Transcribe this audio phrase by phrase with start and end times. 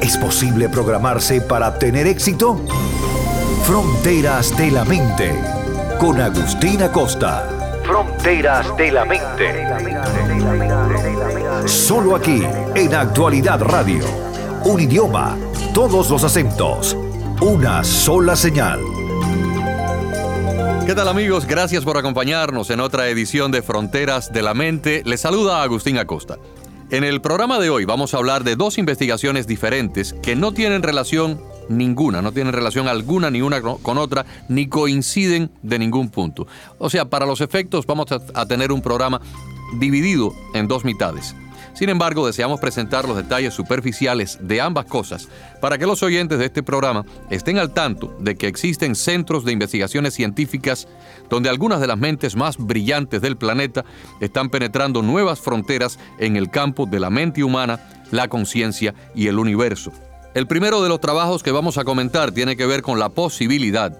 [0.00, 2.60] ¿Es posible programarse para tener éxito?
[3.64, 5.34] Fronteras de la Mente,
[5.98, 7.48] con Agustina Costa.
[7.84, 9.66] Fronteras de la Mente.
[11.66, 12.42] Solo aquí,
[12.76, 14.04] en Actualidad Radio.
[14.64, 15.36] Un idioma,
[15.74, 16.96] todos los acentos,
[17.40, 18.80] una sola señal.
[20.86, 21.44] ¿Qué tal amigos?
[21.44, 25.02] Gracias por acompañarnos en otra edición de Fronteras de la Mente.
[25.04, 26.38] Les saluda Agustín Acosta.
[26.90, 30.82] En el programa de hoy vamos a hablar de dos investigaciones diferentes que no tienen
[30.82, 31.38] relación
[31.68, 36.46] ninguna, no tienen relación alguna ni una con otra, ni coinciden de ningún punto.
[36.78, 39.20] O sea, para los efectos vamos a, tener un programa
[39.78, 41.34] dividido en dos mitades.
[41.78, 45.28] Sin embargo, deseamos presentar los detalles superficiales de ambas cosas
[45.60, 49.52] para que los oyentes de este programa estén al tanto de que existen centros de
[49.52, 50.88] investigaciones científicas
[51.30, 53.84] donde algunas de las mentes más brillantes del planeta
[54.18, 57.78] están penetrando nuevas fronteras en el campo de la mente humana,
[58.10, 59.92] la conciencia y el universo.
[60.34, 63.96] El primero de los trabajos que vamos a comentar tiene que ver con la posibilidad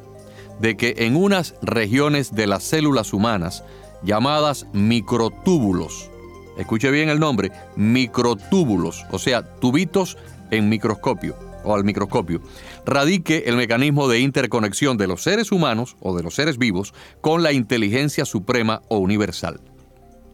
[0.58, 3.62] de que en unas regiones de las células humanas
[4.02, 6.10] llamadas microtúbulos,
[6.58, 10.18] escuche bien el nombre, microtúbulos, o sea, tubitos
[10.50, 12.40] en microscopio o al microscopio,
[12.84, 17.42] radique el mecanismo de interconexión de los seres humanos o de los seres vivos con
[17.42, 19.60] la inteligencia suprema o universal.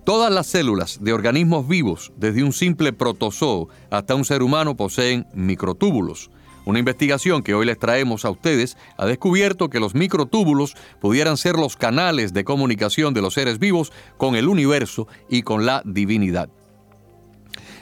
[0.04, 5.26] Todas las células de organismos vivos, desde un simple protozoo hasta un ser humano, poseen
[5.32, 6.30] microtúbulos,
[6.64, 11.56] una investigación que hoy les traemos a ustedes ha descubierto que los microtúbulos pudieran ser
[11.56, 16.48] los canales de comunicación de los seres vivos con el universo y con la divinidad.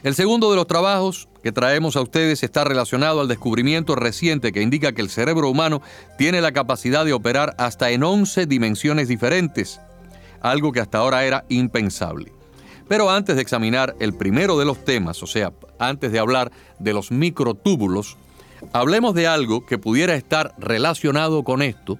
[0.02, 4.62] El segundo de los trabajos que traemos a ustedes está relacionado al descubrimiento reciente que
[4.62, 5.80] indica que el cerebro humano
[6.18, 9.80] tiene la capacidad de operar hasta en 11 dimensiones diferentes,
[10.40, 12.32] algo que hasta ahora era impensable.
[12.88, 16.50] Pero antes de examinar el primero de los temas, o sea, antes de hablar
[16.80, 18.18] de los microtúbulos,
[18.72, 21.98] Hablemos de algo que pudiera estar relacionado con esto,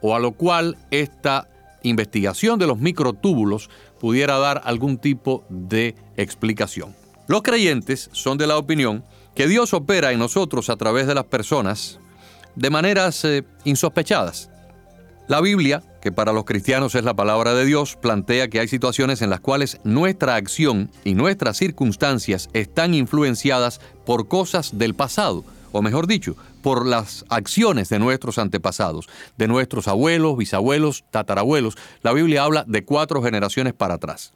[0.00, 1.48] o a lo cual esta
[1.82, 3.70] investigación de los microtúbulos
[4.00, 6.94] pudiera dar algún tipo de explicación.
[7.26, 9.04] Los creyentes son de la opinión
[9.34, 12.00] que Dios opera en nosotros a través de las personas
[12.54, 14.50] de maneras eh, insospechadas.
[15.28, 19.22] La Biblia, que para los cristianos es la palabra de Dios, plantea que hay situaciones
[19.22, 25.82] en las cuales nuestra acción y nuestras circunstancias están influenciadas por cosas del pasado, o
[25.82, 31.76] mejor dicho, por las acciones de nuestros antepasados, de nuestros abuelos, bisabuelos, tatarabuelos.
[32.02, 34.32] La Biblia habla de cuatro generaciones para atrás.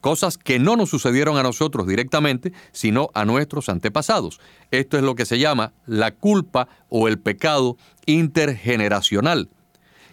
[0.00, 4.40] Cosas que no nos sucedieron a nosotros directamente, sino a nuestros antepasados.
[4.70, 9.48] Esto es lo que se llama la culpa o el pecado intergeneracional.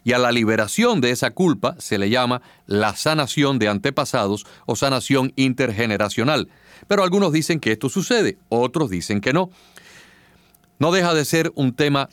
[0.06, 4.76] Y a la liberación de esa culpa se le llama la sanación de antepasados o
[4.76, 6.50] sanación intergeneracional.
[6.88, 9.50] Pero algunos dicen que esto sucede, otros dicen que no
[10.80, 12.10] no deja de ser un tema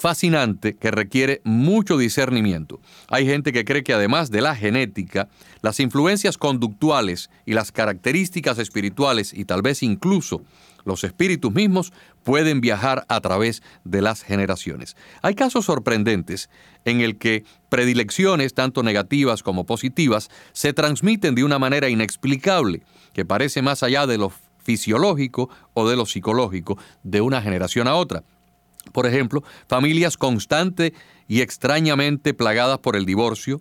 [0.00, 2.80] fascinante que requiere mucho discernimiento.
[3.08, 5.28] Hay gente que cree que además de la genética,
[5.60, 10.42] las influencias conductuales y las características espirituales y tal vez incluso
[10.84, 14.96] los espíritus mismos pueden viajar a través de las generaciones.
[15.20, 16.48] Hay casos sorprendentes
[16.86, 22.82] en el que predilecciones, tanto negativas como positivas, se transmiten de una manera inexplicable,
[23.12, 24.32] que parece más allá de lo
[24.62, 28.22] fisiológico o de lo psicológico de una generación a otra.
[28.92, 30.94] Por ejemplo, familias constante
[31.28, 33.60] y extrañamente plagadas por el divorcio,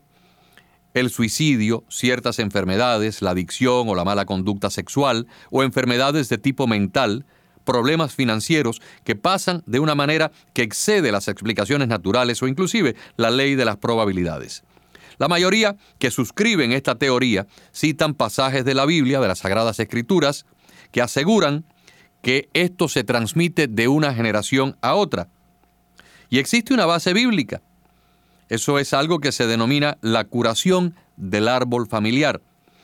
[0.94, 6.66] el suicidio, ciertas enfermedades, la adicción o la mala conducta sexual, o enfermedades de tipo
[6.68, 7.26] mental,
[7.64, 13.30] problemas financieros que pasan de una manera que excede las explicaciones naturales o inclusive la
[13.30, 14.64] ley de las probabilidades.
[15.20, 20.46] La mayoría que suscriben esta teoría citan pasajes de la Biblia, de las Sagradas Escrituras,
[20.92, 21.66] que aseguran
[22.22, 25.28] que esto se transmite de una generación a otra.
[26.30, 27.62] Y existe una base bíblica.
[28.50, 32.42] Eso es algo que se denomina la curación del árbol familiar.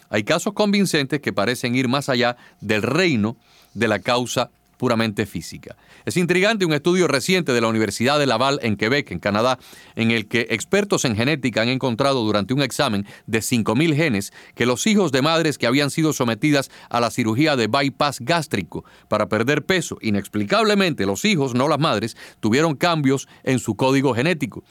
[0.10, 3.38] Hay casos convincentes que parecen ir más allá del reino
[3.74, 5.76] de la causa puramente física.
[6.06, 9.60] Es intrigante un estudio reciente de la Universidad de Laval en Quebec, en Canadá,
[9.96, 14.66] en el que expertos en genética han encontrado durante un examen de 5.000 genes que
[14.66, 19.28] los hijos de madres que habían sido sometidas a la cirugía de bypass gástrico para
[19.30, 24.64] perder peso, inexplicablemente los hijos, no las madres, tuvieron cambios en su código genético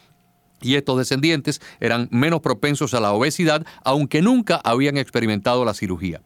[0.64, 6.22] y estos descendientes eran menos propensos a la obesidad, aunque nunca habían experimentado la cirugía.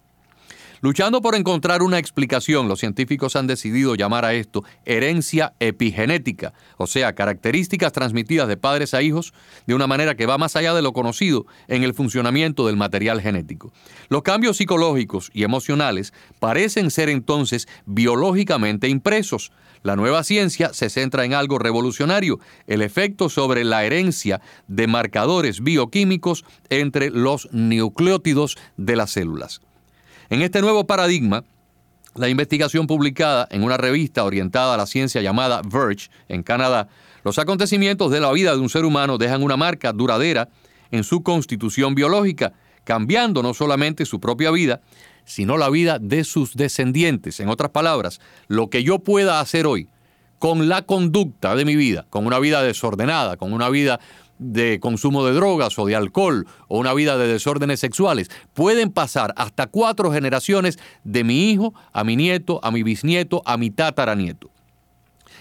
[0.80, 6.86] Luchando por encontrar una explicación, los científicos han decidido llamar a esto herencia epigenética, o
[6.86, 9.32] sea, características transmitidas de padres a hijos
[9.66, 13.20] de una manera que va más allá de lo conocido en el funcionamiento del material
[13.20, 13.72] genético.
[14.08, 19.50] Los cambios psicológicos y emocionales parecen ser entonces biológicamente impresos.
[19.82, 22.38] La nueva ciencia se centra en algo revolucionario,
[22.68, 29.60] el efecto sobre la herencia de marcadores bioquímicos entre los nucleótidos de las células.
[30.30, 31.42] En este nuevo paradigma,
[32.14, 36.88] la investigación publicada en una revista orientada a la ciencia llamada Verge en Canadá,
[37.24, 40.50] los acontecimientos de la vida de un ser humano dejan una marca duradera
[40.90, 42.52] en su constitución biológica,
[42.84, 44.82] cambiando no solamente su propia vida,
[45.24, 47.40] sino la vida de sus descendientes.
[47.40, 49.88] En otras palabras, lo que yo pueda hacer hoy
[50.38, 53.98] con la conducta de mi vida, con una vida desordenada, con una vida
[54.38, 59.34] de consumo de drogas o de alcohol o una vida de desórdenes sexuales, pueden pasar
[59.36, 64.50] hasta cuatro generaciones de mi hijo a mi nieto, a mi bisnieto, a mi tataranieto.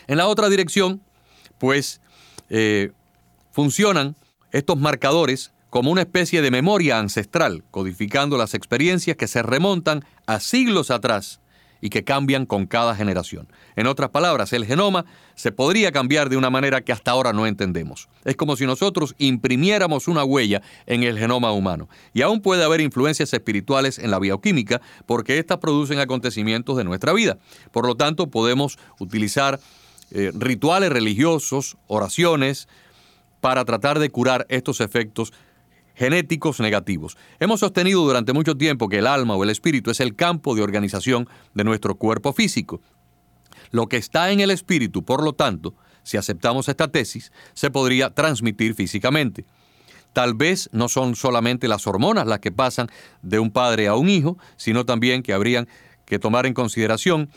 [0.07, 1.01] En la otra dirección,
[1.57, 2.01] pues
[2.49, 2.91] eh,
[3.51, 4.15] funcionan
[4.51, 10.39] estos marcadores como una especie de memoria ancestral, codificando las experiencias que se remontan a
[10.39, 11.41] siglos atrás
[11.81, 13.47] y que cambian con cada generación.
[13.75, 17.45] En otras palabras, el genoma se podría cambiar de una manera que hasta ahora no
[17.45, 18.09] entendemos.
[18.25, 21.89] Es como si nosotros imprimiéramos una huella en el genoma humano.
[22.13, 27.13] Y aún puede haber influencias espirituales en la bioquímica porque éstas producen acontecimientos de nuestra
[27.13, 27.37] vida.
[27.71, 29.59] Por lo tanto, podemos utilizar
[30.11, 32.67] eh, rituales religiosos, oraciones,
[33.41, 35.31] para tratar de curar estos efectos
[35.97, 37.17] genéticos negativos.
[37.39, 40.61] Hemos sostenido durante mucho tiempo que el alma o el espíritu es el campo de
[40.61, 42.81] organización de nuestro cuerpo físico.
[43.71, 45.73] Lo que está en el espíritu, por lo tanto,
[46.03, 49.45] si aceptamos esta tesis, se podría transmitir físicamente.
[50.13, 52.87] Tal vez no son solamente las hormonas las que pasan
[53.21, 55.67] de un padre a un hijo, sino también que habrían
[56.05, 57.29] que tomar en consideración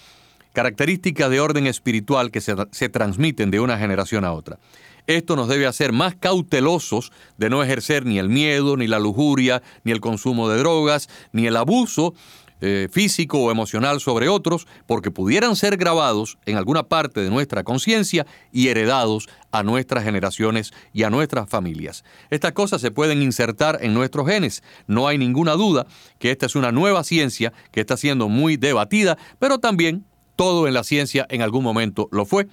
[0.53, 4.59] características de orden espiritual que se, se transmiten de una generación a otra.
[5.07, 9.63] Esto nos debe hacer más cautelosos de no ejercer ni el miedo, ni la lujuria,
[9.85, 12.15] ni el consumo de drogas, ni el abuso
[12.63, 17.65] eh, físico o emocional sobre otros, porque pudieran ser grabados en alguna parte de nuestra
[17.65, 22.05] conciencia y heredados a nuestras generaciones y a nuestras familias.
[22.29, 24.63] Estas cosas se pueden insertar en nuestros genes.
[24.87, 25.87] No hay ninguna duda
[26.19, 30.05] que esta es una nueva ciencia que está siendo muy debatida, pero también
[30.37, 32.47] todo en la ciencia en algún momento lo fue.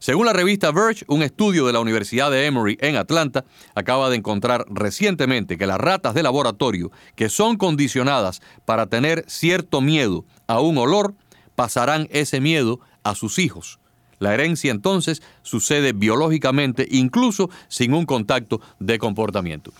[0.00, 4.16] Según la revista Verge, un estudio de la Universidad de Emory en Atlanta acaba de
[4.16, 10.60] encontrar recientemente que las ratas de laboratorio que son condicionadas para tener cierto miedo a
[10.60, 11.14] un olor,
[11.56, 13.80] pasarán ese miedo a sus hijos.
[14.20, 19.72] La herencia entonces sucede biológicamente, incluso sin un contacto de comportamiento.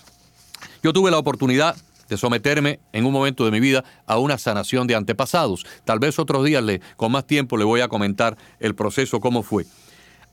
[0.83, 1.77] Yo tuve la oportunidad
[2.09, 5.65] de someterme en un momento de mi vida a una sanación de antepasados.
[5.85, 9.43] Tal vez otros días, le, con más tiempo, le voy a comentar el proceso, cómo
[9.45, 9.67] fue.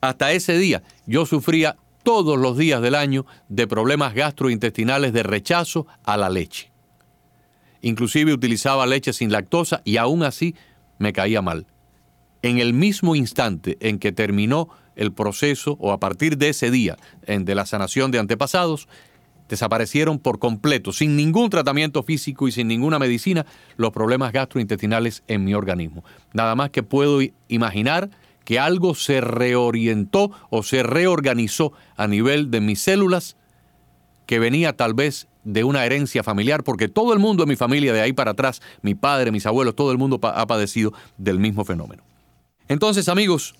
[0.08, 5.88] Hasta ese día yo sufría todos los días del año de problemas gastrointestinales de rechazo
[6.04, 6.70] a la leche.
[7.82, 10.54] Inclusive utilizaba leche sin lactosa y aún así
[10.98, 11.66] me caía mal.
[12.42, 16.96] En el mismo instante en que terminó el proceso o a partir de ese día
[17.26, 18.88] de la sanación de antepasados,
[19.48, 23.44] desaparecieron por completo, sin ningún tratamiento físico y sin ninguna medicina,
[23.76, 26.04] los problemas gastrointestinales en mi organismo.
[26.32, 28.10] Nada más que puedo imaginar
[28.46, 33.36] que algo se reorientó o se reorganizó a nivel de mis células
[34.24, 37.92] que venía tal vez de una herencia familiar, porque todo el mundo en mi familia,
[37.92, 41.64] de ahí para atrás, mi padre, mis abuelos, todo el mundo ha padecido del mismo
[41.64, 42.04] fenómeno.
[42.68, 43.56] Entonces, amigos,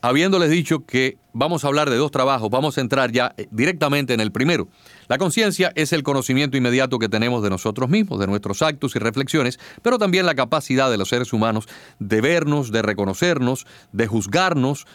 [0.00, 4.14] habiéndoles dicho que vamos a hablar de dos trabajos, vamos a entrar ya eh, directamente
[4.14, 4.68] en el primero.
[5.08, 8.98] La conciencia es el conocimiento inmediato que tenemos de nosotros mismos, de nuestros actos y
[8.98, 11.66] reflexiones, pero también la capacidad de los seres humanos
[11.98, 14.86] de vernos, de reconocernos, de juzgarnos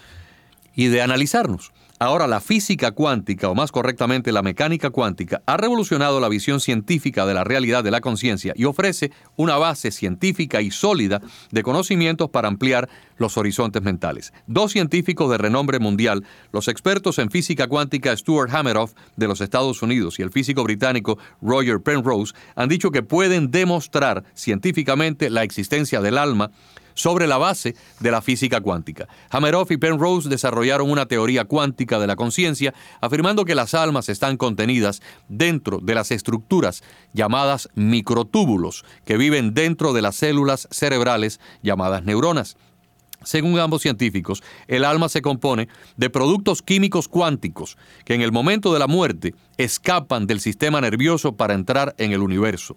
[0.76, 1.72] y de analizarnos.
[2.00, 7.26] Ahora, la física cuántica, o más correctamente la mecánica cuántica, ha revolucionado la visión científica
[7.26, 11.22] de la realidad de la conciencia y ofrece una base científica y sólida
[11.52, 14.34] de conocimientos para ampliar los horizontes mentales.
[14.48, 19.82] Dos científicos de renombre mundial, los expertos en física cuántica Stuart Hameroff de los Estados
[19.82, 26.02] Unidos y el físico británico Roger Penrose, han dicho que pueden demostrar científicamente la existencia
[26.02, 26.52] del alma
[26.94, 29.08] sobre la base de la física cuántica.
[29.30, 34.38] Hameroff y Penrose desarrollaron una teoría cuántica de la conciencia, afirmando que las almas están
[34.38, 36.84] contenidas dentro de las estructuras
[37.14, 42.58] llamadas microtúbulos, que viven dentro de las células cerebrales llamadas neuronas.
[43.24, 48.74] Según ambos científicos, el alma se compone de productos químicos cuánticos que en el momento
[48.74, 52.76] de la muerte escapan del sistema nervioso para entrar en el universo.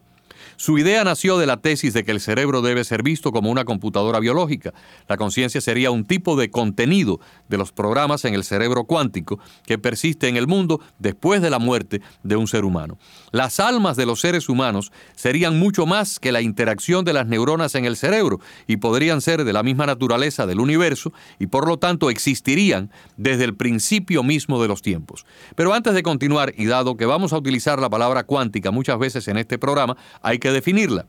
[0.58, 3.66] Su idea nació de la tesis de que el cerebro debe ser visto como una
[3.66, 4.72] computadora biológica.
[5.06, 9.76] La conciencia sería un tipo de contenido de los programas en el cerebro cuántico que
[9.76, 12.96] persiste en el mundo después de la muerte de un ser humano.
[13.32, 17.74] Las almas de los seres humanos serían mucho más que la interacción de las neuronas
[17.74, 21.78] en el cerebro y podrían ser de la misma naturaleza del universo y por lo
[21.78, 25.26] tanto existirían desde el principio mismo de los tiempos.
[25.54, 29.28] Pero antes de continuar y dado que vamos a utilizar la palabra cuántica muchas veces
[29.28, 31.06] en este programa, hay que definirla.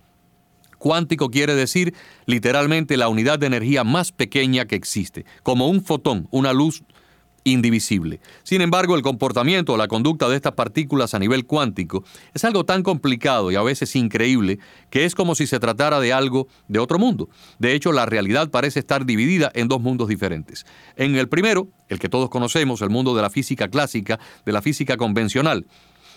[0.77, 6.27] Cuántico quiere decir literalmente la unidad de energía más pequeña que existe, como un fotón,
[6.31, 6.83] una luz
[7.51, 8.19] indivisible.
[8.43, 12.03] Sin embargo, el comportamiento o la conducta de estas partículas a nivel cuántico
[12.33, 16.13] es algo tan complicado y a veces increíble que es como si se tratara de
[16.13, 17.29] algo de otro mundo.
[17.59, 20.65] De hecho, la realidad parece estar dividida en dos mundos diferentes.
[20.95, 24.61] En el primero, el que todos conocemos, el mundo de la física clásica, de la
[24.61, 25.65] física convencional,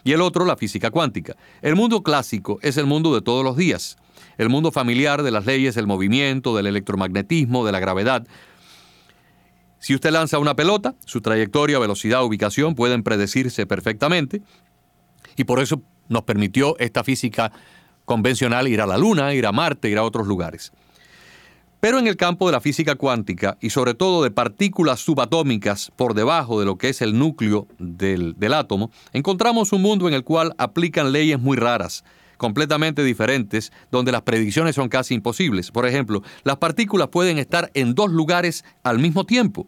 [0.05, 1.37] y el otro la física cuántica.
[1.63, 3.97] El mundo clásico es el mundo de todos los días,
[4.39, 8.27] el mundo familiar de las leyes del movimiento, del electromagnetismo, de la gravedad.
[9.79, 14.43] Si usted lanza una pelota, su trayectoria, velocidad, ubicación pueden predecirse perfectamente
[15.37, 17.53] y por eso nos permitió esta física
[18.05, 20.73] convencional ir a la Luna, ir a Marte, ir a otros lugares.
[21.81, 26.13] Pero en el campo de la física cuántica y sobre todo de partículas subatómicas por
[26.13, 30.55] debajo de lo que es el núcleo del, átomo, encontramos un mundo en el cual
[30.59, 32.05] aplican leyes muy raras,
[32.37, 35.71] completamente diferentes, donde las predicciones son casi imposibles.
[35.71, 39.67] Por ejemplo, las partículas pueden estar en dos lugares al mismo tiempo.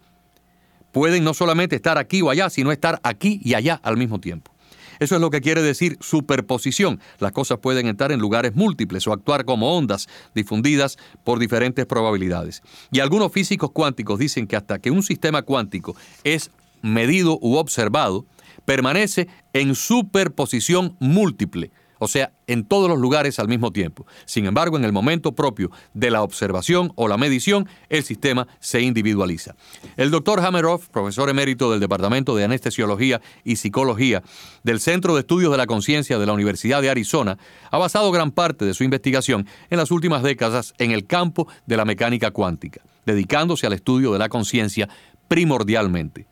[0.92, 4.52] Pueden no solamente estar aquí o allá, sino estar aquí y allá al mismo tiempo.
[4.99, 7.01] Eso es lo que quiere decir superposición.
[7.19, 12.63] Las cosas pueden estar en lugares múltiples o actuar como ondas difundidas por diferentes probabilidades.
[12.91, 16.51] Y algunos físicos cuánticos dicen que hasta que un sistema cuántico es
[16.83, 18.27] medido u observado,
[18.65, 21.71] permanece en superposición múltiple
[22.03, 24.07] o sea, en todos los lugares al mismo tiempo.
[24.25, 28.81] Sin embargo, en el momento propio de la observación o la medición, el sistema se
[28.81, 29.55] individualiza.
[29.97, 34.25] El doctor Hammeroff, profesor emérito del Departamento de Anestesiología y Psicología
[34.65, 37.39] del Centro de Estudios de la Conciencia de la Universidad de Arizona,
[37.71, 41.77] ha basado gran parte de su investigación en las últimas décadas en el campo de
[41.77, 44.89] la mecánica cuántica, dedicándose al estudio de la conciencia
[45.29, 46.32] primordialmente.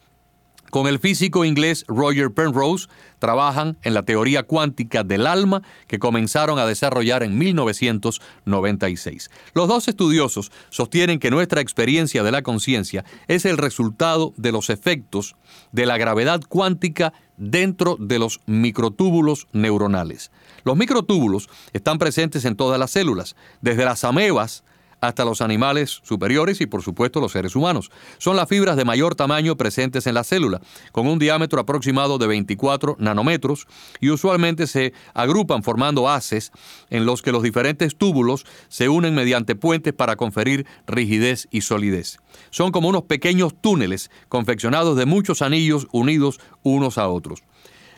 [0.70, 2.86] Con el físico inglés Roger Penrose
[3.18, 9.30] trabajan en la teoría cuántica del alma que comenzaron a desarrollar en 1996.
[9.52, 14.70] Los dos estudiosos sostienen que nuestra experiencia de la conciencia es el resultado de los
[14.70, 15.34] efectos
[15.72, 20.30] de la gravedad cuántica dentro de los microtúbulos neuronales.
[20.62, 24.62] Los microtúbulos están presentes en todas las células, desde las amebas
[25.00, 27.90] hasta los animales superiores y por supuesto los seres humanos.
[28.18, 30.60] Son las fibras de mayor tamaño presentes en la célula,
[30.92, 33.66] con un diámetro aproximado de 24 nanómetros
[34.00, 36.52] y usualmente se agrupan formando haces
[36.90, 42.18] en los que los diferentes túbulos se unen mediante puentes para conferir rigidez y solidez.
[42.50, 47.42] Son como unos pequeños túneles confeccionados de muchos anillos unidos unos a otros.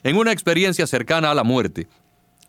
[0.04, 1.86] En una experiencia cercana a la muerte,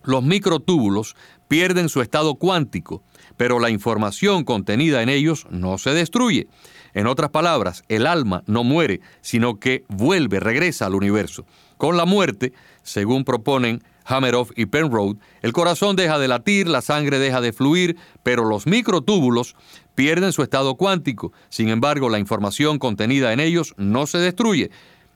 [0.04, 1.16] los microtúbulos
[1.48, 3.04] pierden su estado cuántico
[3.38, 6.48] pero la información contenida en ellos no se destruye.
[6.94, 11.46] En otras palabras, el alma no muere, sino que vuelve, regresa al universo.
[11.78, 17.20] Con la muerte, según proponen Hammeroff y Penrose, el corazón deja de latir, la sangre
[17.20, 19.56] deja de fluir, pero los microtúbulos
[19.96, 21.34] pierden su estado cuántico.
[21.50, 24.70] Sin embargo, la información contenida en ellos no se destruye,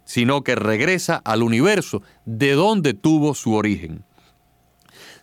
[0.03, 4.06] sino que regresa al universo de donde tuvo su origen.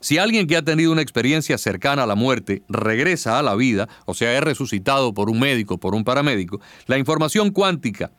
[0.05, 3.89] Si alguien que ha tenido una experiencia cercana a la muerte regresa a la vida,
[4.05, 8.11] o sea, es resucitado por un médico, por un paramédico, la información cuántica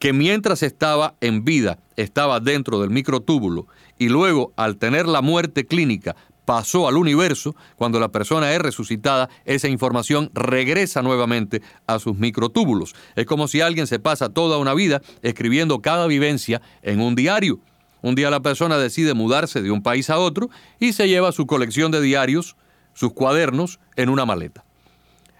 [0.00, 3.68] que mientras estaba en vida estaba dentro del microtúbulo
[4.00, 9.28] y luego al tener la muerte clínica pasó al universo, cuando la persona es resucitada,
[9.44, 12.96] esa información regresa nuevamente a sus microtúbulos.
[13.14, 17.60] Es como si alguien se pasa toda una vida escribiendo cada vivencia en un diario.
[18.04, 21.46] Un día la persona decide mudarse de un país a otro y se lleva su
[21.46, 22.54] colección de diarios,
[22.92, 24.62] sus cuadernos, en una maleta.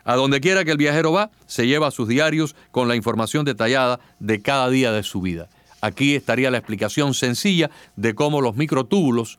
[0.02, 4.00] A donde quiera que el viajero va, se lleva sus diarios con la información detallada
[4.18, 5.50] de cada día de su vida.
[5.82, 9.38] Aquí estaría la explicación sencilla de cómo los microtúbulos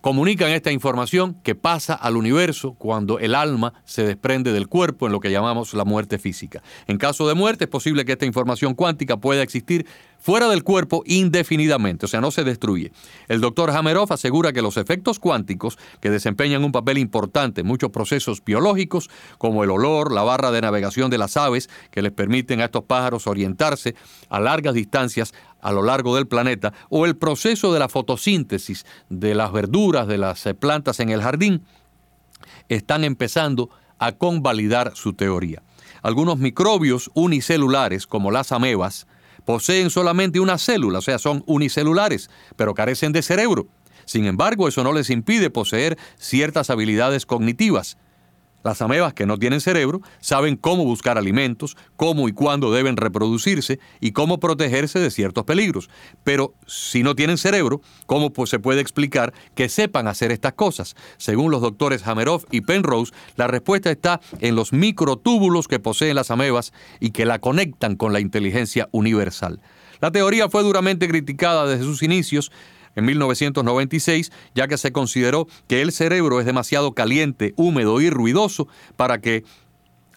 [0.00, 5.12] comunican esta información que pasa al universo cuando el alma se desprende del cuerpo en
[5.12, 6.62] lo que llamamos la muerte física.
[6.86, 9.86] En caso de muerte es posible que esta información cuántica pueda existir
[10.20, 12.92] fuera del cuerpo indefinidamente, o sea, no se destruye.
[13.28, 17.90] El doctor Hameroff asegura que los efectos cuánticos, que desempeñan un papel importante en muchos
[17.90, 22.60] procesos biológicos, como el olor, la barra de navegación de las aves, que les permiten
[22.60, 23.94] a estos pájaros orientarse
[24.28, 29.34] a largas distancias a lo largo del planeta, o el proceso de la fotosíntesis de
[29.34, 31.64] las verduras, de las eh, plantas en el jardín,
[32.68, 35.62] están empezando a convalidar su teoría.
[36.02, 39.06] Algunos microbios unicelulares, como las amebas,
[39.44, 43.68] poseen solamente una célula, o sea, son unicelulares, pero carecen de cerebro.
[44.06, 47.98] Sin embargo, eso no les impide poseer ciertas habilidades cognitivas.
[48.62, 53.80] Las amebas que no tienen cerebro saben cómo buscar alimentos, cómo y cuándo deben reproducirse
[54.00, 55.88] y cómo protegerse de ciertos peligros.
[56.24, 60.94] Pero si no tienen cerebro, ¿cómo se puede explicar que sepan hacer estas cosas?
[61.16, 66.30] Según los doctores Hameroff y Penrose, la respuesta está en los microtúbulos que poseen las
[66.30, 69.60] amebas y que la conectan con la inteligencia universal.
[70.00, 72.50] La teoría fue duramente criticada desde sus inicios,
[72.96, 78.68] en 1996, ya que se consideró que el cerebro es demasiado caliente, húmedo y ruidoso
[78.96, 79.44] para que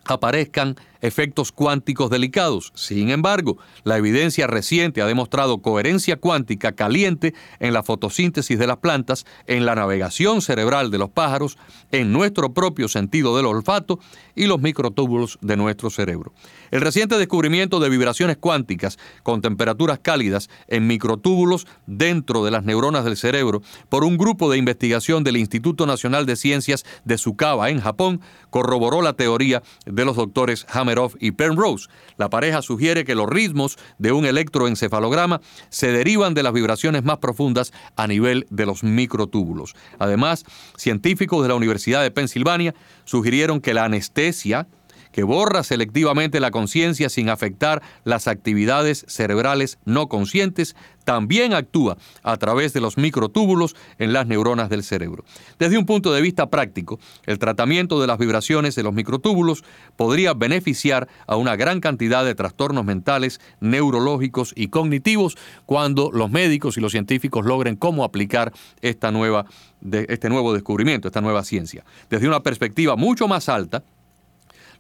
[0.06, 2.72] aparezcan efectos cuánticos delicados.
[2.76, 8.78] Sin embargo, la evidencia reciente ha demostrado coherencia cuántica caliente en la fotosíntesis de las
[8.78, 11.58] plantas, en la navegación cerebral de los pájaros,
[11.92, 14.00] en nuestro propio sentido del olfato
[14.34, 16.34] y los microtúbulos de nuestro cerebro.
[16.72, 23.04] El reciente descubrimiento de vibraciones cuánticas con temperaturas cálidas en microtúbulos dentro de las neuronas
[23.04, 27.82] del cerebro por un grupo de investigación del Instituto Nacional de Ciencias de Tsukawa en
[27.82, 31.88] Japón corroboró la teoría de los doctores Hammer y Penrose.
[32.18, 37.18] La pareja sugiere que los ritmos de un electroencefalograma se derivan de las vibraciones más
[37.18, 39.76] profundas a nivel de los microtúbulos.
[40.00, 40.46] Además,
[40.78, 44.68] científicos de la Universidad de Pensilvania sugirieron que la anestesia
[45.14, 52.38] que borra selectivamente la conciencia sin afectar las actividades cerebrales no conscientes, también actúa a
[52.38, 55.24] través de los microtúbulos en las neuronas del cerebro.
[55.60, 59.64] Desde un punto de vista práctico, el tratamiento de las vibraciones de los microtúbulos
[59.96, 66.78] podría beneficiar a una gran cantidad de trastornos mentales, neurológicos y cognitivos cuando los médicos
[66.78, 68.52] y los científicos logren cómo aplicar
[68.82, 69.46] esta nueva,
[69.92, 71.86] este nuevo descubrimiento, esta nueva ciencia.
[72.10, 73.84] Desde una perspectiva mucho más alta,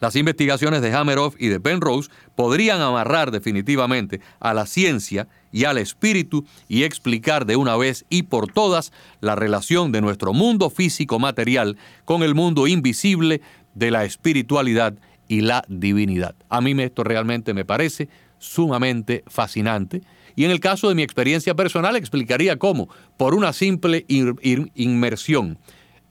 [0.04, 5.78] las investigaciones de Hammeroff y de Penrose podrían amarrar definitivamente a la ciencia y al
[5.78, 11.20] espíritu y explicar de una vez y por todas la relación de nuestro mundo físico
[11.20, 13.40] material con el mundo invisible
[13.76, 14.94] de la espiritualidad
[15.30, 16.36] y la divinidad.
[16.50, 20.02] A mí esto realmente me parece sumamente fascinante
[20.36, 25.60] y en el caso de mi experiencia personal explicaría cómo, por una simple inmersión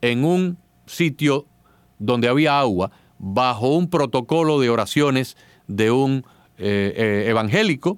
[0.01, 1.47] en un sitio
[1.99, 2.91] donde había agua,
[3.23, 5.37] bajo un protocolo de oraciones
[5.69, 6.27] de un
[6.59, 7.97] eh, eh, evangélico,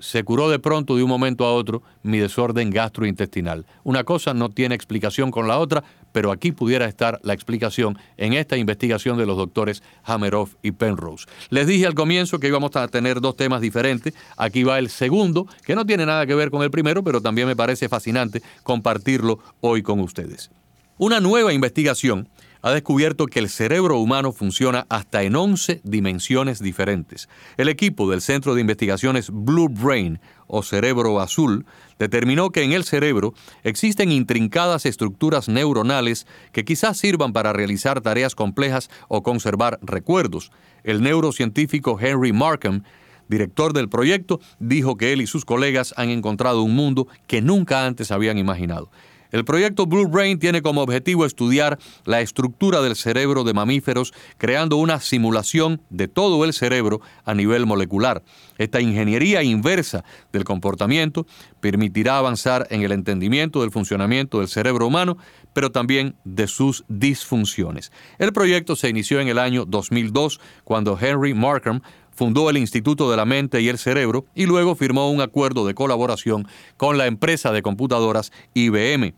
[0.00, 3.66] se curó de pronto de un momento a otro mi desorden gastrointestinal.
[3.84, 8.32] Una cosa no tiene explicación con la otra, pero aquí pudiera estar la explicación en
[8.32, 11.26] esta investigación de los doctores Hammeroff y Penrose.
[11.50, 14.14] Les dije al comienzo que íbamos a tener dos temas diferentes.
[14.36, 17.46] Aquí va el segundo, que no tiene nada que ver con el primero, pero también
[17.48, 20.50] me parece fascinante compartirlo hoy con ustedes.
[20.96, 22.28] Una nueva investigación
[22.62, 27.28] ha descubierto que el cerebro humano funciona hasta en 11 dimensiones diferentes.
[27.56, 31.66] El equipo del Centro de Investigaciones Blue Brain o Cerebro Azul
[31.98, 38.34] determinó que en el cerebro existen intrincadas estructuras neuronales que quizás sirvan para realizar tareas
[38.34, 40.50] complejas o conservar recuerdos.
[40.84, 42.82] El neurocientífico Henry Markham
[43.28, 47.86] director del proyecto, dijo que él y sus colegas han encontrado un mundo que nunca
[47.86, 48.90] antes habían imaginado.
[49.30, 54.76] El proyecto Blue Brain tiene como objetivo estudiar la estructura del cerebro de mamíferos, creando
[54.76, 58.22] una simulación de todo el cerebro a nivel molecular.
[58.56, 61.26] Esta ingeniería inversa del comportamiento
[61.60, 65.18] permitirá avanzar en el entendimiento del funcionamiento del cerebro humano,
[65.52, 67.92] pero también de sus disfunciones.
[68.18, 71.82] El proyecto se inició en el año 2002, cuando Henry Markham
[72.18, 75.74] fundó el Instituto de la Mente y el Cerebro y luego firmó un acuerdo de
[75.74, 79.14] colaboración con la empresa de computadoras IBM.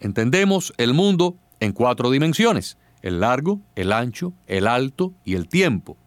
[0.00, 5.98] Entendemos el mundo en cuatro dimensiones, el largo, el ancho, el alto y el tiempo,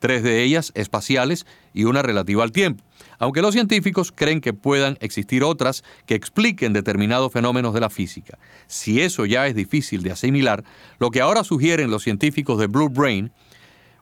[0.00, 2.84] tres de ellas espaciales y una relativa al tiempo,
[3.18, 8.38] aunque los científicos creen que puedan existir otras que expliquen determinados fenómenos de la física.
[8.66, 10.62] Si eso ya es difícil de asimilar,
[10.98, 13.32] lo que ahora sugieren los científicos de Blue Brain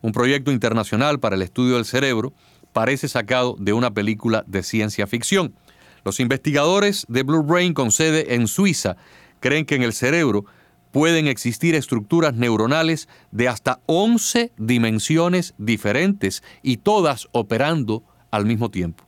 [0.02, 2.32] un proyecto internacional para el estudio del cerebro,
[2.72, 5.54] parece sacado de una película de ciencia ficción.
[6.04, 8.96] Los investigadores de Blue Brain con sede en Suiza
[9.40, 10.44] creen que en el cerebro
[10.92, 19.04] pueden existir estructuras neuronales de hasta 11 dimensiones diferentes y todas operando al mismo tiempo.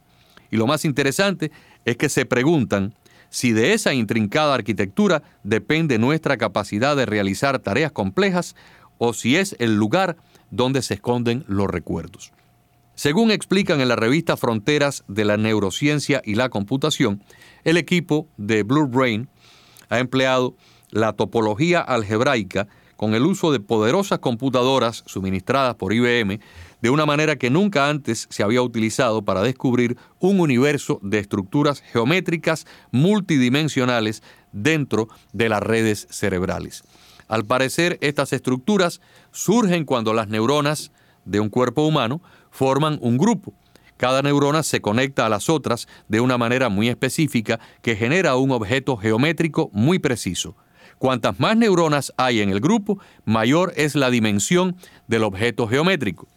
[0.50, 1.50] Y lo más interesante
[1.84, 2.94] es que se preguntan
[3.30, 8.56] si de esa intrincada arquitectura depende nuestra capacidad de realizar tareas complejas
[8.98, 10.16] o si es el lugar
[10.50, 12.32] donde se esconden los recuerdos.
[12.94, 17.22] Según explican en la revista Fronteras de la Neurociencia y la Computación,
[17.62, 19.28] el equipo de Blue Brain
[19.88, 20.56] ha empleado
[20.90, 26.40] la topología algebraica con el uso de poderosas computadoras suministradas por IBM
[26.82, 31.80] de una manera que nunca antes se había utilizado para descubrir un universo de estructuras
[31.80, 36.82] geométricas multidimensionales dentro de las redes cerebrales.
[37.28, 40.90] Al parecer, estas estructuras surgen cuando las neuronas
[41.24, 43.52] de un cuerpo humano forman un grupo.
[43.98, 48.52] Cada neurona se conecta a las otras de una manera muy específica que genera un
[48.52, 50.56] objeto geométrico muy preciso.
[50.98, 56.28] Cuantas más neuronas hay en el grupo, mayor es la dimensión del objeto geométrico.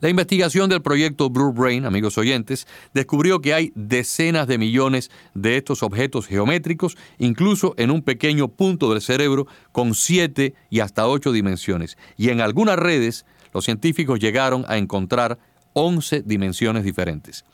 [0.00, 5.56] La investigación del proyecto Blue Brain, amigos oyentes, descubrió que hay decenas de millones de
[5.56, 11.30] estos objetos geométricos, incluso en un pequeño punto del cerebro con siete y hasta ocho
[11.30, 11.96] dimensiones.
[12.16, 15.38] Y en algunas redes, los científicos llegaron a encontrar
[15.74, 17.44] 11 dimensiones diferentes.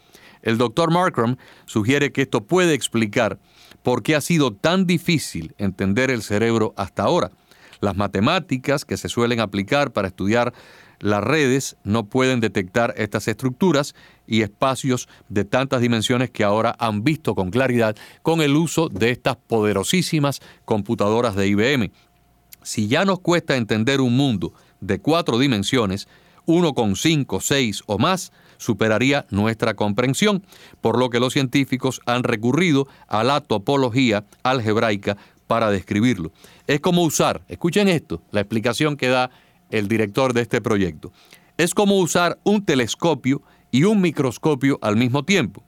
[0.42, 3.38] El doctor Markram sugiere que esto puede explicar
[3.82, 7.30] por qué ha sido tan difícil entender el cerebro hasta ahora.
[7.80, 10.52] Las matemáticas que se suelen aplicar para estudiar
[11.00, 13.94] las redes no pueden detectar estas estructuras
[14.26, 19.10] y espacios de tantas dimensiones que ahora han visto con claridad con el uso de
[19.10, 21.90] estas poderosísimas computadoras de IBM.
[22.62, 26.06] Si ya nos cuesta entender un mundo de cuatro dimensiones,
[26.46, 30.44] uno con cinco, seis o más superaría nuestra comprensión,
[30.80, 36.30] por lo que los científicos han recurrido a la topología algebraica para describirlo.
[36.66, 39.30] Es como usar, escuchen esto, la explicación que da
[39.70, 41.12] el director de este proyecto.
[41.56, 45.62] Es como usar un telescopio y un microscopio al mismo tiempo.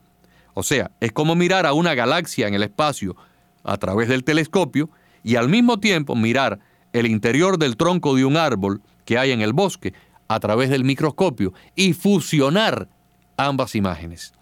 [0.55, 3.17] O sea, es como mirar a una galaxia en el espacio
[3.62, 4.91] a través del telescopio
[5.23, 6.59] y al mismo tiempo mirar
[6.93, 9.95] el interior del tronco de un árbol que hay en el bosque
[10.29, 12.88] a través del microscopio y fusionar
[13.37, 14.33] ambas imágenes.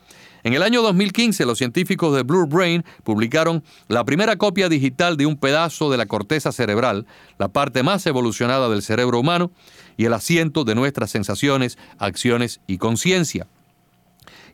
[0.43, 5.27] En el año 2015, los científicos de Blue Brain publicaron la primera copia digital de
[5.27, 7.07] un pedazo de la corteza cerebral,
[7.39, 9.51] la parte más evolucionada del cerebro humano
[9.97, 13.47] y el asiento de nuestras sensaciones, acciones y conciencia.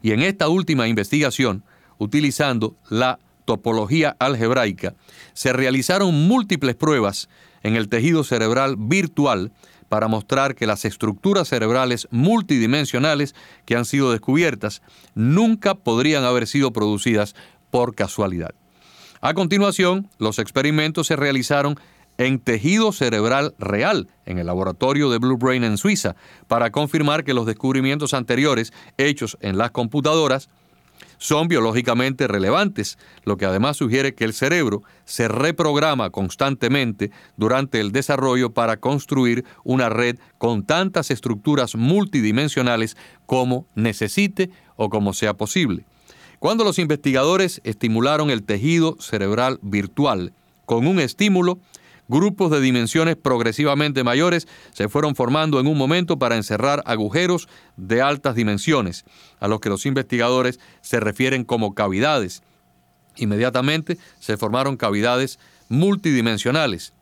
[0.02, 1.62] Y en esta última investigación,
[1.98, 4.94] utilizando la topología algebraica,
[5.34, 7.28] se realizaron múltiples pruebas
[7.62, 9.52] en el tejido cerebral virtual
[9.88, 14.82] para mostrar que las estructuras cerebrales multidimensionales que han sido descubiertas
[15.14, 17.34] nunca podrían haber sido producidas
[17.70, 18.54] por casualidad.
[19.20, 21.78] A continuación, los experimentos se realizaron
[22.18, 26.16] en tejido cerebral real en el laboratorio de Blue Brain en Suiza
[26.48, 30.48] para confirmar que los descubrimientos anteriores hechos en las computadoras
[31.18, 37.92] son biológicamente relevantes, lo que además sugiere que el cerebro se reprograma constantemente durante el
[37.92, 45.84] desarrollo para construir una red con tantas estructuras multidimensionales como necesite o como sea posible.
[46.38, 50.32] Cuando los investigadores estimularon el tejido cerebral virtual
[50.66, 51.58] con un estímulo,
[52.08, 58.00] Grupos de dimensiones progresivamente mayores se fueron formando en un momento para encerrar agujeros de
[58.00, 59.04] altas dimensiones,
[59.40, 62.42] a los que los investigadores se refieren como cavidades.
[63.16, 66.92] Inmediatamente se formaron cavidades multidimensionales.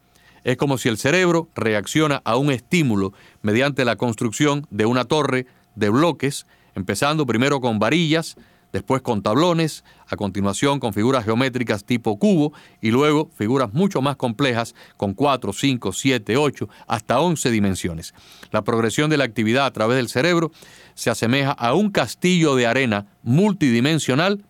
[0.42, 3.12] Es como si el cerebro reacciona a un estímulo
[3.42, 8.36] mediante la construcción de una torre de bloques, empezando primero con varillas,
[8.74, 14.16] después con tablones, a continuación con figuras geométricas tipo cubo y luego figuras mucho más
[14.16, 18.14] complejas con 4, 5, 7, 8, hasta 11 dimensiones.
[18.50, 20.50] La progresión de la actividad a través del cerebro
[20.94, 24.44] se asemeja a un castillo de arena multidimensional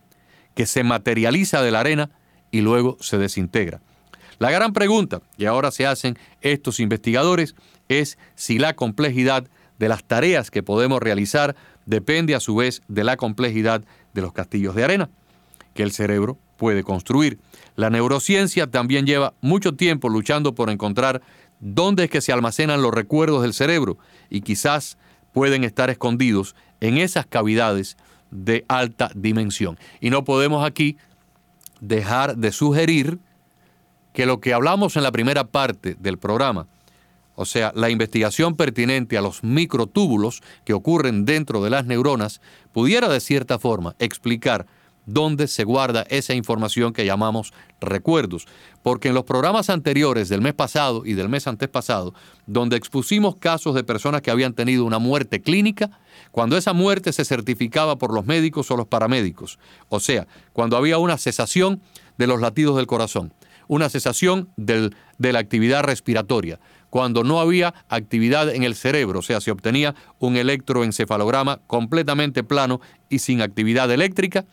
[0.54, 2.10] que se materializa de la arena
[2.50, 3.82] y luego se desintegra.
[4.38, 7.54] La gran pregunta que ahora se hacen estos investigadores
[7.90, 9.46] es si la complejidad
[9.78, 11.54] de las tareas que podemos realizar
[11.86, 15.10] depende a su vez de la complejidad de los castillos de arena
[15.74, 17.38] que el cerebro puede construir.
[17.76, 21.20] La neurociencia también lleva mucho tiempo luchando por encontrar
[21.60, 23.98] dónde es que se almacenan los recuerdos del cerebro
[24.30, 24.96] y quizás
[25.32, 27.96] pueden estar escondidos en esas cavidades
[28.30, 29.78] de alta dimensión.
[30.00, 30.96] Y no podemos aquí
[31.80, 33.18] dejar de sugerir
[34.12, 36.68] que lo que hablamos en la primera parte del programa,
[37.34, 42.40] o sea, la investigación pertinente a los microtúbulos que ocurren dentro de las neuronas,
[42.72, 44.66] pudiera de cierta forma explicar
[45.06, 48.46] donde se guarda esa información que llamamos recuerdos.
[48.82, 52.14] Porque en los programas anteriores del mes pasado y del mes antepasado,
[52.46, 55.90] donde expusimos casos de personas que habían tenido una muerte clínica,
[56.30, 60.98] cuando esa muerte se certificaba por los médicos o los paramédicos, o sea, cuando había
[60.98, 61.80] una cesación
[62.18, 63.32] de los latidos del corazón,
[63.68, 66.58] una cesación de la actividad respiratoria,
[66.90, 72.80] cuando no había actividad en el cerebro, o sea, se obtenía un electroencefalograma completamente plano
[73.08, 74.44] y sin actividad eléctrica,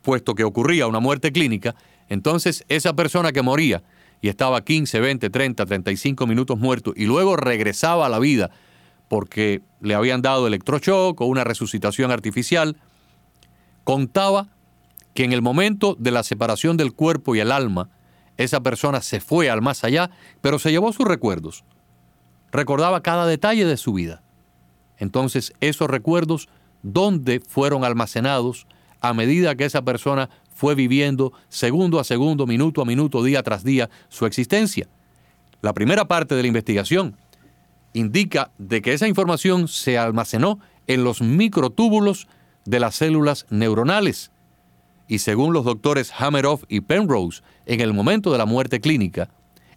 [0.00, 1.74] puesto que ocurría una muerte clínica,
[2.08, 3.82] entonces esa persona que moría
[4.22, 8.50] y estaba 15, 20, 30, 35 minutos muerto y luego regresaba a la vida
[9.08, 12.78] porque le habían dado electroshock o una resucitación artificial,
[13.84, 14.48] contaba
[15.14, 17.90] que en el momento de la separación del cuerpo y el alma,
[18.36, 21.64] esa persona se fue al más allá, pero se llevó sus recuerdos.
[22.50, 24.22] Recordaba cada detalle de su vida.
[24.98, 26.48] Entonces, esos recuerdos,
[26.82, 28.66] ¿dónde fueron almacenados?
[29.04, 33.62] a medida que esa persona fue viviendo segundo a segundo, minuto a minuto, día tras
[33.62, 34.88] día su existencia.
[35.60, 37.14] La primera parte de la investigación
[37.92, 42.28] indica de que esa información se almacenó en los microtúbulos
[42.64, 44.30] de las células neuronales.
[45.06, 49.28] Y según los doctores Hammeroff y Penrose, en el momento de la muerte clínica,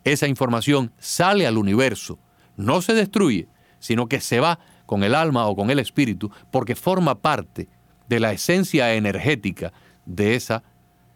[0.03, 2.17] esa información sale al universo,
[2.55, 3.47] no se destruye,
[3.79, 7.67] sino que se va con el alma o con el espíritu porque forma parte
[8.07, 9.73] de la esencia energética
[10.05, 10.63] de esa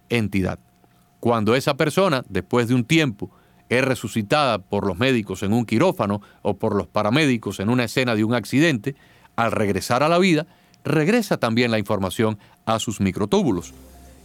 [0.10, 0.60] entidad.
[1.20, 3.32] Cuando esa persona, después de un tiempo,
[3.70, 8.16] es resucitada por los médicos en un quirófano o por los paramédicos en una escena
[8.16, 8.96] de un accidente,
[9.38, 10.46] al regresar a la vida,
[10.84, 13.74] regresa también la información a sus microtúbulos.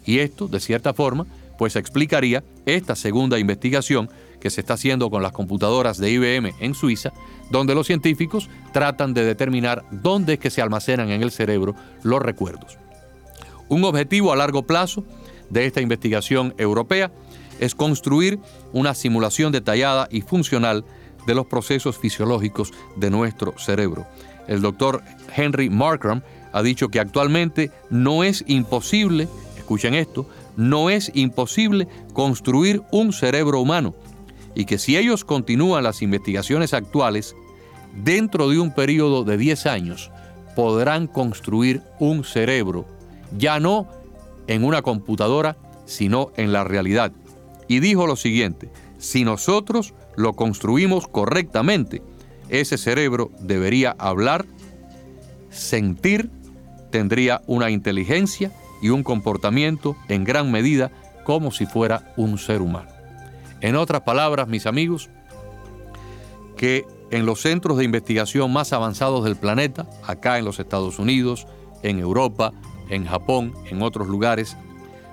[0.07, 1.27] Y esto, de cierta forma,
[1.59, 4.09] pues explicaría esta segunda investigación
[4.41, 7.13] que se está haciendo con las computadoras de IBM en Suiza,
[7.51, 12.23] donde los científicos tratan de determinar dónde es que se almacenan en el cerebro los
[12.23, 12.79] recuerdos.
[13.69, 15.05] Un objetivo a largo plazo
[15.51, 17.11] de esta investigación europea
[17.59, 18.39] es construir
[18.73, 20.85] una simulación detallada y funcional
[21.27, 24.07] de los procesos fisiológicos de nuestro cerebro.
[24.47, 25.03] El doctor
[25.35, 29.29] Henry Markram ha dicho que actualmente no es imposible,
[29.67, 33.97] escuchen esto, no es imposible construir un cerebro humano
[34.55, 37.35] y que si ellos continúan las investigaciones actuales,
[38.05, 40.13] dentro de un periodo de 10 años
[40.55, 42.87] podrán construir un cerebro,
[43.37, 43.89] ya no
[44.47, 47.11] en una computadora, sino en la realidad.
[47.67, 52.03] Y dijo lo siguiente, si nosotros lo construimos correctamente,
[52.49, 54.47] ese cerebro debería hablar,
[55.51, 56.31] sentir,
[56.93, 60.91] tendría una inteligencia y un comportamiento en gran medida
[61.25, 62.91] como si fuera un ser humano.
[63.61, 65.09] En otras palabras, mis amigos,
[66.57, 71.47] que en los centros de investigación más avanzados del planeta, acá en los Estados Unidos,
[71.83, 72.53] en Europa,
[72.89, 74.57] en Japón, en otros lugares,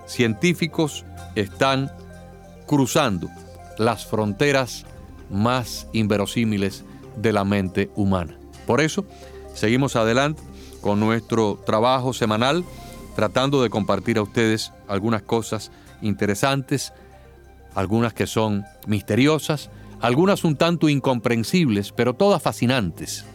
[0.05, 1.91] científicos están
[2.67, 3.29] cruzando
[3.77, 4.85] las fronteras
[5.29, 6.83] más inverosímiles
[7.15, 8.37] de la mente humana.
[8.65, 9.05] Por eso,
[9.53, 10.41] seguimos adelante
[10.81, 12.63] con nuestro trabajo semanal,
[13.15, 15.71] tratando de compartir a ustedes algunas cosas
[16.01, 16.93] interesantes
[17.75, 19.69] algunas que son misteriosas,
[20.01, 23.25] algunas un tanto incomprensibles, pero todas fascinantes,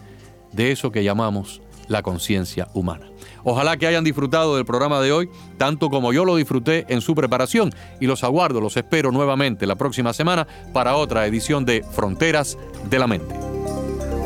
[0.51, 3.07] de eso que llamamos la conciencia humana.
[3.43, 7.15] Ojalá que hayan disfrutado del programa de hoy, tanto como yo lo disfruté en su
[7.15, 12.57] preparación, y los aguardo, los espero nuevamente la próxima semana para otra edición de Fronteras
[12.89, 13.35] de la Mente.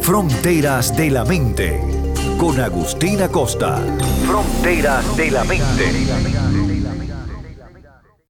[0.02, 1.80] Fronteras de la Mente,
[2.44, 3.82] con Agustina Costa.
[4.28, 6.62] Fronteras de la Mente.